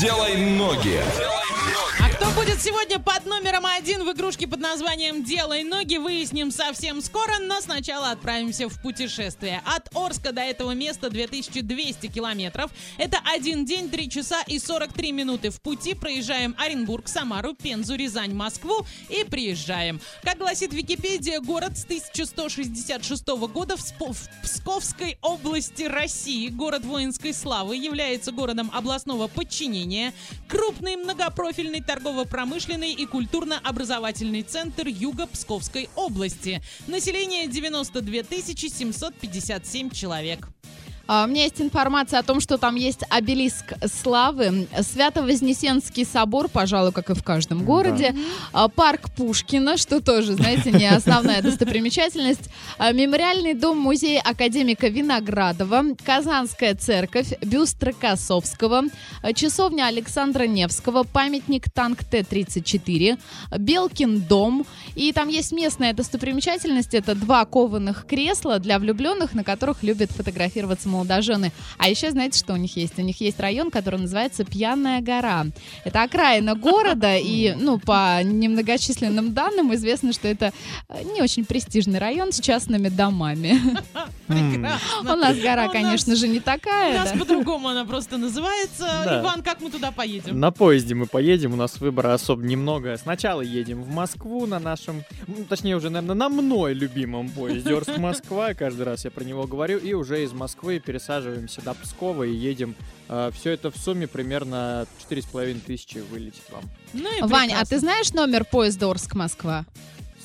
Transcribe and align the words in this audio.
Делай 0.00 0.36
ноги. 0.36 1.00
А 1.98 2.10
кто 2.10 2.25
будет 2.36 2.60
сегодня 2.60 2.98
под 2.98 3.24
номером 3.24 3.64
один 3.64 4.04
в 4.04 4.12
игрушке 4.12 4.46
под 4.46 4.60
названием 4.60 5.24
«Делай 5.24 5.64
ноги» 5.64 5.96
выясним 5.96 6.50
совсем 6.50 7.00
скоро, 7.00 7.38
но 7.40 7.62
сначала 7.62 8.10
отправимся 8.10 8.68
в 8.68 8.78
путешествие. 8.82 9.62
От 9.64 9.88
Орска 9.96 10.32
до 10.32 10.42
этого 10.42 10.72
места 10.72 11.08
2200 11.08 12.08
километров. 12.08 12.70
Это 12.98 13.20
один 13.24 13.64
день, 13.64 13.88
3 13.88 14.10
часа 14.10 14.42
и 14.46 14.58
43 14.58 15.12
минуты. 15.12 15.48
В 15.48 15.62
пути 15.62 15.94
проезжаем 15.94 16.54
Оренбург, 16.58 17.08
Самару, 17.08 17.54
Пензу, 17.54 17.94
Рязань, 17.96 18.34
Москву 18.34 18.86
и 19.08 19.24
приезжаем. 19.24 19.98
Как 20.22 20.36
гласит 20.36 20.74
Википедия, 20.74 21.40
город 21.40 21.78
с 21.78 21.84
1166 21.84 23.26
года 23.28 23.78
в, 23.78 23.80
Спо- 23.80 24.12
в 24.12 24.42
Псковской 24.42 25.16
области 25.22 25.84
России. 25.84 26.48
Город 26.48 26.84
воинской 26.84 27.32
славы 27.32 27.76
является 27.76 28.30
городом 28.30 28.70
областного 28.74 29.26
подчинения. 29.26 30.12
Крупный 30.48 30.96
многопрофильный 30.96 31.80
торгово-промышленный 32.26 32.92
и 32.92 33.06
культурно-образовательный 33.06 34.42
центр 34.42 34.86
Юга 34.86 35.26
Псковской 35.26 35.88
области. 35.94 36.60
Население 36.86 37.46
92 37.46 38.22
757 38.68 39.90
человек. 39.90 40.48
А, 41.08 41.24
У 41.24 41.28
меня 41.28 41.44
есть 41.44 41.60
информация 41.60 42.18
о 42.18 42.22
том, 42.22 42.40
что 42.40 42.58
там 42.58 42.74
есть 42.74 43.00
обелиск 43.10 43.74
славы, 43.86 44.66
Свято-Вознесенский 44.78 46.04
собор, 46.04 46.48
пожалуй, 46.48 46.92
как 46.92 47.10
и 47.10 47.14
в 47.14 47.22
каждом 47.22 47.64
городе, 47.64 48.14
а, 48.52 48.68
парк 48.68 49.10
Пушкина, 49.16 49.76
что 49.76 50.00
тоже, 50.00 50.34
знаете, 50.34 50.72
не 50.72 50.86
основная 50.86 51.42
достопримечательность, 51.42 52.50
а, 52.78 52.92
мемориальный 52.92 53.54
дом-музей 53.54 54.20
академика 54.20 54.88
Виноградова, 54.88 55.84
Казанская 56.04 56.74
церковь, 56.74 57.32
бюст 57.40 57.82
Рокоссовского, 57.82 58.84
а, 59.22 59.32
часовня 59.32 59.86
Александра 59.86 60.44
Невского, 60.44 61.04
памятник 61.04 61.70
танк 61.70 62.02
Т-34, 62.04 63.18
Белкин 63.58 64.22
дом, 64.22 64.66
и 64.96 65.12
там 65.12 65.28
есть 65.28 65.52
местная 65.52 65.92
достопримечательность, 65.92 66.94
это 66.94 67.14
два 67.14 67.44
кованых 67.44 68.06
кресла 68.06 68.58
для 68.58 68.78
влюбленных, 68.78 69.34
на 69.34 69.44
которых 69.44 69.82
любят 69.82 70.10
фотографироваться 70.10 70.88
молодожены. 70.88 71.52
А 71.76 71.88
еще 71.88 72.10
знаете, 72.10 72.38
что 72.38 72.54
у 72.54 72.56
них 72.56 72.76
есть? 72.76 72.98
У 72.98 73.02
них 73.02 73.20
есть 73.20 73.38
район, 73.38 73.70
который 73.70 74.00
называется 74.00 74.44
Пьяная 74.44 75.02
гора. 75.02 75.46
Это 75.84 76.02
окраина 76.02 76.54
города, 76.54 77.14
и, 77.16 77.54
ну, 77.54 77.78
по 77.78 78.22
немногочисленным 78.22 79.34
данным 79.34 79.74
известно, 79.74 80.14
что 80.14 80.28
это 80.28 80.52
э, 80.88 81.02
не 81.04 81.20
очень 81.20 81.44
престижный 81.44 81.98
район 81.98 82.32
с 82.32 82.40
частными 82.40 82.88
домами. 82.88 83.60
Прекрасно. 84.26 85.12
У 85.12 85.16
нас 85.16 85.36
гора, 85.36 85.64
У 85.64 85.66
нас- 85.66 85.72
конечно 85.72 86.16
же, 86.16 86.26
не 86.26 86.38
У 86.38 86.42
такая. 86.42 86.98
нас 87.00 87.12
да. 87.12 87.18
по-другому 87.18 87.68
она 87.68 87.84
просто 87.84 88.16
называется. 88.16 89.02
Да. 89.04 89.20
Иван, 89.20 89.42
как 89.42 89.60
мы 89.60 89.70
туда 89.70 89.92
поедем? 89.92 90.40
На 90.40 90.50
поезде 90.50 90.94
мы 90.94 91.06
поедем, 91.06 91.52
у 91.52 91.56
нас 91.56 91.78
выбора 91.80 92.14
особо 92.14 92.42
немного. 92.42 92.96
Сначала 92.96 93.42
едем 93.42 93.82
в 93.82 93.90
Москву 93.90 94.46
на 94.46 94.58
нашем, 94.86 95.04
точнее 95.48 95.76
уже, 95.76 95.90
наверное, 95.90 96.14
на 96.14 96.28
мной 96.28 96.74
любимом 96.74 97.28
поезде 97.30 97.74
Орск-Москва, 97.74 98.54
каждый 98.54 98.82
раз 98.82 99.04
я 99.04 99.10
про 99.10 99.24
него 99.24 99.46
говорю, 99.46 99.78
и 99.78 99.92
уже 99.92 100.22
из 100.24 100.32
Москвы 100.32 100.78
пересаживаемся 100.78 101.62
до 101.62 101.74
Пскова 101.74 102.24
и 102.24 102.34
едем. 102.34 102.74
все 103.32 103.50
это 103.50 103.70
в 103.70 103.76
сумме 103.76 104.06
примерно 104.06 104.86
4,5 105.08 105.60
тысячи 105.60 105.98
вылетит 105.98 106.44
вам. 106.50 106.64
Ну 106.92 107.18
и 107.18 107.22
Вань, 107.22 107.52
а 107.52 107.64
ты 107.64 107.78
знаешь 107.78 108.12
номер 108.12 108.44
поезда 108.44 108.90
Орск-Москва? 108.90 109.64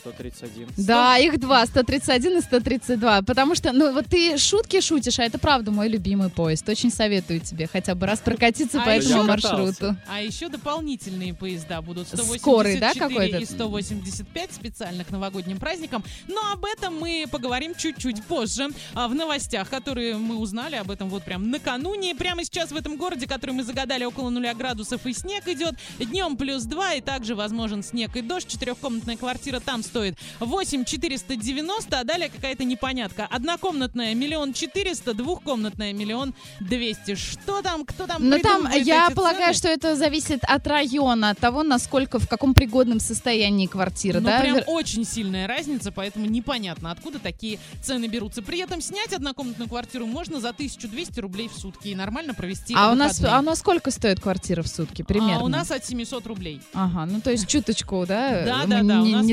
131. 0.00 0.68
Да, 0.76 1.18
их 1.18 1.38
два, 1.38 1.64
131 1.66 2.38
и 2.38 2.40
132. 2.40 3.22
Потому 3.22 3.54
что, 3.54 3.72
ну, 3.72 3.92
вот 3.92 4.06
ты 4.06 4.36
шутки 4.38 4.80
шутишь, 4.80 5.18
а 5.18 5.24
это 5.24 5.38
правда 5.38 5.70
мой 5.70 5.88
любимый 5.88 6.30
поезд. 6.30 6.68
Очень 6.68 6.90
советую 6.90 7.40
тебе 7.40 7.66
хотя 7.66 7.94
бы 7.94 8.06
раз 8.06 8.20
прокатиться 8.20 8.80
А 8.80 8.84
по 8.84 8.90
этому 8.90 9.24
маршруту. 9.24 9.96
А 10.08 10.20
еще 10.20 10.48
дополнительные 10.48 11.34
поезда 11.34 11.82
будут 11.82 12.08
184 12.08 12.38
Скорый, 12.40 12.78
да, 12.80 12.94
какой-то? 12.94 13.38
и 13.38 13.44
185 13.44 14.52
специально 14.52 15.04
к 15.04 15.10
новогодним 15.10 15.58
праздникам. 15.58 16.02
Но 16.28 16.40
об 16.52 16.64
этом 16.64 16.98
мы 16.98 17.26
поговорим 17.30 17.74
чуть-чуть 17.74 18.24
позже 18.24 18.68
а, 18.94 19.08
в 19.08 19.14
новостях, 19.14 19.68
которые 19.68 20.16
мы 20.16 20.36
узнали 20.36 20.76
об 20.76 20.90
этом 20.90 21.08
вот 21.08 21.24
прям 21.24 21.50
накануне. 21.50 22.14
Прямо 22.14 22.44
сейчас 22.44 22.70
в 22.72 22.76
этом 22.76 22.96
городе, 22.96 23.26
который 23.26 23.52
мы 23.52 23.64
загадали 23.64 24.04
около 24.04 24.30
нуля 24.30 24.54
градусов 24.54 25.06
и 25.06 25.12
снег 25.12 25.46
идет. 25.48 25.74
Днем 25.98 26.36
плюс 26.36 26.64
2 26.64 26.94
и 26.94 27.00
также 27.00 27.34
возможен 27.34 27.82
снег 27.82 28.16
и 28.16 28.22
дождь. 28.22 28.48
Четырехкомнатная 28.48 29.16
квартира 29.16 29.60
там 29.60 29.82
стоит 29.90 30.16
8 30.38 30.84
490, 30.84 31.98
а 31.98 32.04
далее 32.04 32.28
какая-то 32.28 32.64
непонятка. 32.64 33.26
Однокомнатная 33.28 34.14
миллион 34.14 34.52
четыреста, 34.52 35.14
двухкомнатная 35.14 35.92
миллион 35.92 36.34
двести. 36.60 37.16
Что 37.16 37.60
там, 37.62 37.84
кто 37.84 38.06
там 38.06 38.28
Ну, 38.28 38.38
там, 38.38 38.68
я 38.72 39.10
полагаю, 39.10 39.52
цены? 39.52 39.54
что 39.54 39.68
это 39.68 39.96
зависит 39.96 40.44
от 40.44 40.66
района, 40.66 41.30
от 41.30 41.38
того, 41.38 41.62
насколько, 41.64 42.18
в 42.20 42.28
каком 42.28 42.54
пригодном 42.54 43.00
состоянии 43.00 43.66
квартира, 43.66 44.20
Ну, 44.20 44.26
да? 44.26 44.40
прям 44.40 44.58
очень 44.66 45.04
сильная 45.04 45.46
разница, 45.48 45.90
поэтому 45.90 46.26
непонятно, 46.26 46.92
откуда 46.92 47.18
такие 47.18 47.58
цены 47.82 48.06
берутся. 48.06 48.42
При 48.42 48.60
этом 48.60 48.80
снять 48.80 49.12
однокомнатную 49.12 49.68
квартиру 49.68 50.06
можно 50.06 50.40
за 50.40 50.50
1200 50.50 51.18
рублей 51.20 51.48
в 51.48 51.58
сутки 51.58 51.88
и 51.88 51.94
нормально 51.94 52.34
провести 52.34 52.74
А 52.76 52.92
у 52.92 52.94
нас, 52.94 53.22
а 53.24 53.40
у 53.40 53.42
нас 53.42 53.58
сколько 53.58 53.90
стоит 53.90 54.20
квартира 54.20 54.62
в 54.62 54.68
сутки 54.68 55.02
примерно? 55.02 55.40
А 55.40 55.44
у 55.44 55.48
нас 55.48 55.70
от 55.70 55.84
700 55.84 56.26
рублей. 56.26 56.60
Ага, 56.74 57.06
ну 57.06 57.20
то 57.20 57.30
есть 57.30 57.48
чуточку, 57.48 58.04
да? 58.06 58.44
Да, 58.44 58.66
да, 58.66 58.82
да, 58.82 59.00
не, 59.00 59.14
нас 59.14 59.26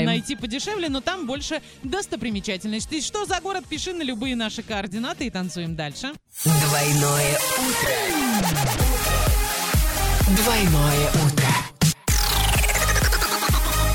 добираем. 0.00 0.06
найти 0.06 0.36
подешевле, 0.36 0.88
но 0.88 1.00
там 1.00 1.26
больше 1.26 1.62
достопримечательностей. 1.82 3.00
Что 3.02 3.24
за 3.24 3.40
город, 3.40 3.64
пиши 3.68 3.92
на 3.92 4.02
любые 4.02 4.36
наши 4.36 4.62
координаты 4.62 5.26
и 5.26 5.30
танцуем 5.30 5.74
дальше. 5.76 6.12
Двойное 6.44 7.38
утро. 7.58 8.88
Двойное 10.36 11.08
утро. 11.26 11.48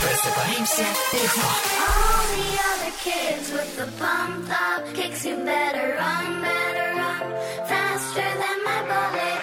Просыпаемся 0.02 0.86
легко. 1.14 1.52
All 1.80 2.26
the 2.36 2.50
other 2.72 2.94
kids 3.04 3.52
with 3.52 3.78
the 3.78 3.88
pumped 4.00 4.52
up 4.52 4.94
kicks, 4.96 5.26
you 5.26 5.36
better 5.38 5.96
run, 5.98 6.42
better 6.42 6.96
run 6.96 7.34
faster 7.68 8.30
than 8.42 8.64
my 8.66 8.82
bullet. 8.90 9.42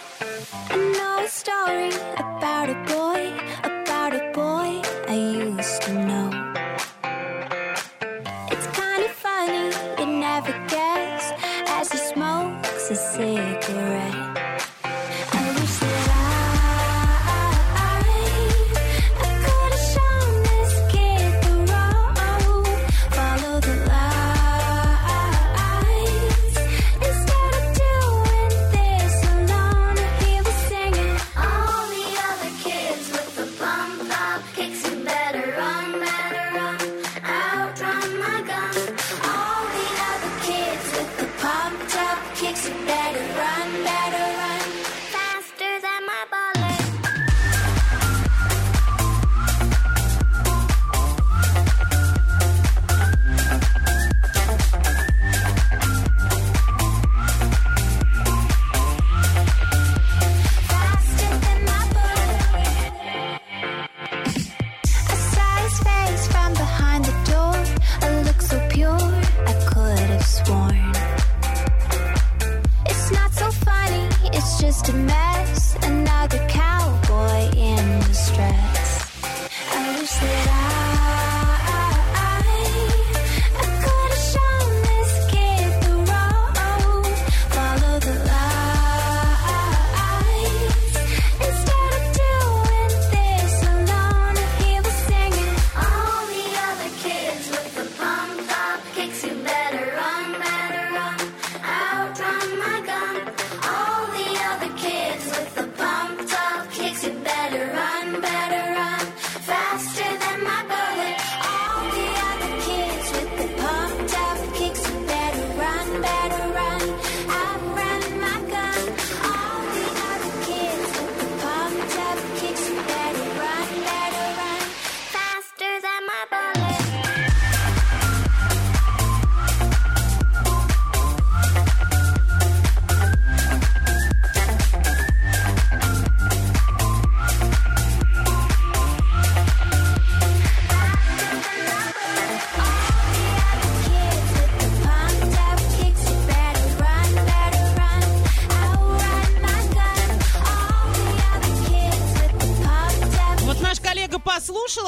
I 0.71 0.77
know 0.77 1.25
a 1.25 1.29
story 1.29 2.00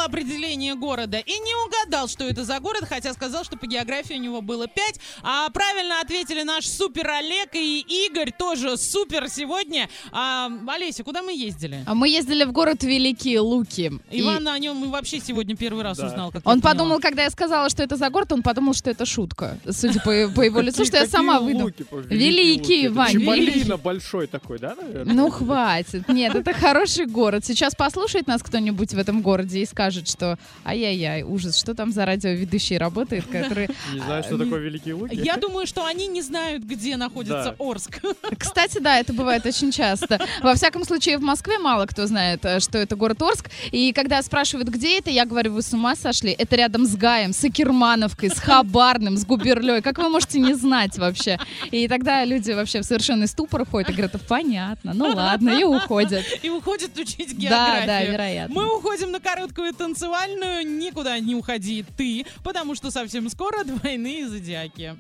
послушал 0.02 0.06
определение 0.06 0.74
города 0.74 1.18
и 1.18 1.32
не 1.32 1.54
угадал, 1.66 2.08
что 2.08 2.24
это 2.24 2.44
за 2.44 2.58
город, 2.60 2.84
хотя 2.88 3.12
сказал, 3.12 3.44
что 3.44 3.56
по 3.56 3.66
географии 3.66 4.14
у 4.14 4.18
него 4.18 4.40
было 4.42 4.66
5. 4.66 5.00
А 5.22 5.50
правильно 5.50 6.00
ответили 6.00 6.42
наш 6.42 6.66
супер 6.66 7.08
Олег 7.08 7.54
и 7.54 7.80
Игорь, 8.06 8.32
тоже 8.32 8.76
супер 8.76 9.28
сегодня. 9.28 9.88
А, 10.12 10.50
Олеся, 10.68 11.04
куда 11.04 11.22
мы 11.22 11.32
ездили? 11.32 11.84
А 11.86 11.94
Мы 11.94 12.08
ездили 12.08 12.44
в 12.44 12.52
город 12.52 12.82
Великие 12.82 13.40
Луки. 13.40 13.92
И 14.10 14.20
Иван 14.20 14.48
о 14.48 14.58
нем 14.58 14.90
вообще 14.90 15.20
сегодня 15.20 15.56
первый 15.56 15.82
раз 15.82 15.98
Да. 15.98 16.06
узнал. 16.06 16.32
Как 16.32 16.46
Он 16.46 16.60
подумал, 16.60 17.00
когда 17.00 17.22
я 17.24 17.30
сказала, 17.30 17.68
что 17.70 17.82
это 17.82 17.96
за 17.96 18.10
город, 18.10 18.32
он 18.32 18.42
подумал, 18.42 18.74
что 18.74 18.90
это 18.90 19.06
шутка. 19.06 19.58
Судя 19.70 20.00
по, 20.00 20.28
по 20.34 20.42
его 20.42 20.60
лицу, 20.60 20.84
что 20.84 20.96
я 20.98 21.06
сама 21.06 21.40
выйду. 21.40 21.72
Великие. 22.08 22.90
Вань, 22.90 23.16
великие. 23.16 23.76
большой 23.76 24.26
такой, 24.26 24.58
да, 24.58 24.74
наверное? 24.74 25.14
Ну, 25.14 25.30
хватит. 25.30 26.08
Нет, 26.08 26.34
это 26.34 26.52
хороший 26.52 27.06
город. 27.06 27.44
Сейчас 27.44 27.74
послушает 27.74 28.26
нас 28.26 28.42
кто-нибудь 28.42 28.92
в 28.94 28.98
этом 28.98 29.22
городе 29.22 29.60
и 29.60 29.66
скажет, 29.66 29.91
что 30.08 30.38
ай-яй-яй, 30.64 31.22
ужас, 31.22 31.56
что 31.58 31.74
там 31.74 31.92
за 31.92 32.04
радиоведущий 32.06 32.76
работает, 32.78 33.26
который... 33.26 33.68
Не 33.92 34.00
знаю, 34.00 34.22
что 34.22 34.34
А, 34.36 34.38
такое 34.38 34.60
Великие 34.60 34.94
Луки. 34.94 35.14
Я 35.14 35.36
думаю, 35.36 35.66
что 35.66 35.84
они 35.84 36.06
не 36.06 36.22
знают, 36.22 36.64
где 36.64 36.96
находится 36.96 37.54
Да. 37.58 37.64
Орск. 37.64 38.00
Кстати, 38.38 38.78
да, 38.78 38.98
это 38.98 39.12
бывает 39.12 39.44
очень 39.46 39.70
часто. 39.72 40.20
Во 40.42 40.54
всяком 40.54 40.84
случае, 40.84 41.18
в 41.18 41.22
Москве 41.22 41.58
мало 41.58 41.86
кто 41.86 42.06
знает, 42.06 42.44
э, 42.44 42.60
что 42.60 42.78
это 42.78 42.96
город 42.96 43.20
Орск. 43.22 43.50
И 43.70 43.92
когда 43.92 44.22
спрашивают, 44.22 44.68
где 44.68 44.98
это, 44.98 45.10
я 45.10 45.24
говорю, 45.24 45.52
вы 45.52 45.62
с 45.62 45.72
ума 45.72 45.94
сошли? 45.96 46.32
Это 46.32 46.56
рядом 46.56 46.86
с 46.86 46.96
Гаем, 46.96 47.32
с 47.32 47.44
Акермановкой, 47.44 48.30
с 48.30 48.38
Хабарным, 48.38 49.16
с 49.16 49.24
Губерлей. 49.24 49.82
Как 49.82 49.98
вы 49.98 50.08
можете 50.08 50.38
не 50.40 50.54
знать 50.54 50.98
вообще? 50.98 51.38
И 51.70 51.88
тогда 51.88 52.24
люди 52.24 52.52
вообще 52.52 52.80
в 52.80 52.84
совершенный 52.84 53.26
ступор 53.26 53.66
ходят 53.66 53.90
и 53.90 53.92
говорят, 53.92 54.12
понятно, 54.28 54.92
ну 54.94 55.06
ладно, 55.14 55.50
и 55.50 55.64
уходят. 55.64 56.24
И 56.42 56.48
уходит 56.50 56.96
учить 56.98 57.28
Да, 57.36 57.40
географию. 57.40 57.86
да, 57.86 58.02
вероятно. 58.04 58.54
Мы 58.54 58.76
уходим 58.76 59.10
на 59.12 59.20
короткую 59.20 59.72
танцевальную. 59.82 60.64
Никуда 60.64 61.18
не 61.18 61.34
уходи 61.34 61.84
ты, 61.96 62.24
потому 62.44 62.76
что 62.76 62.90
совсем 62.92 63.28
скоро 63.28 63.64
двойные 63.64 64.28
зодиаки. 64.28 64.96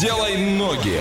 Делай 0.00 0.36
ноги. 0.56 1.00